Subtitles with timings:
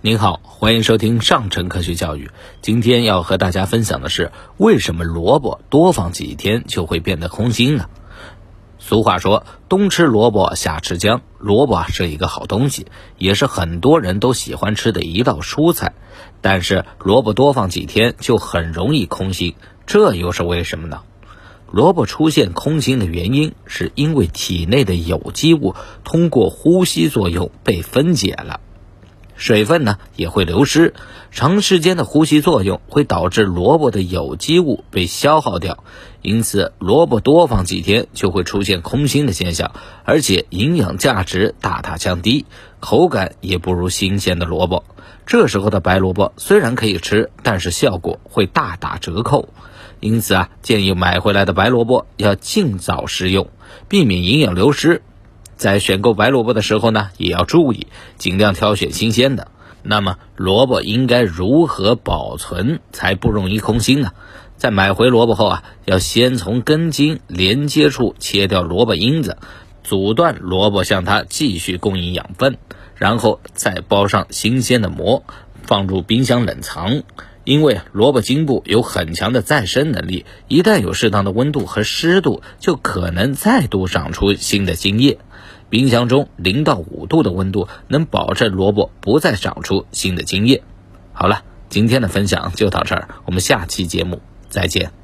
[0.00, 2.30] 您好，欢迎收听上城科学教育。
[2.62, 7.86] 今天要和大家分享的是，为什么萝卜多放几天就会变得空心呢？
[8.78, 15.94] 俗话说，冬吃萝卜夏吃姜，萝卜是一个好东西，也是很多人都喜欢吃的一道蔬菜。
[16.40, 21.00] 但是萝卜多放几天就很容易空心，这又是为什么呢？
[21.72, 25.74] 萝卜出现空心的原因，是因为体内的有机物
[26.04, 28.60] 通过呼吸作用被分解了。
[29.38, 30.92] 水分呢也会流失，
[31.30, 35.84] 长时间的呼吸作用会导致萝卜的有机物被消耗掉，
[36.20, 39.72] 因此萝卜多放几天就会出现空心的现象，
[40.04, 42.44] 而且营养价值大大降低，
[42.80, 44.84] 口感也不如新鲜的萝卜。
[45.24, 49.48] 这时候的白萝卜虽然可以吃，但是效果会大打折扣。
[50.00, 53.48] 因此啊，建议买回来的白萝卜要尽早食用，
[53.88, 55.02] 避免营养流失。
[55.58, 59.48] 在选购白萝卜的时候呢，也要注意，尽量挑选新鲜的。
[59.82, 64.12] 那么，萝卜应该如何保存才不容易空心呢？
[64.56, 69.36] 在买回萝卜后啊，要先从根茎连接处切掉萝卜缨子，
[69.82, 72.58] 阻断萝卜向它继续供应养分，
[72.94, 75.24] 然后再包上新鲜的膜，
[75.62, 77.02] 放入冰箱冷藏。
[77.48, 85.16] 因为萝卜茎部有很强的再生能力，一旦有适当的温度和湿度，就可能再度长出新的茎叶。
[85.70, 90.62] 冰箱中零到五度的温度能保证萝卜不再长出新的茎叶。
[91.14, 94.97] 好了，今天的分享就到这儿，我们下期节目再见。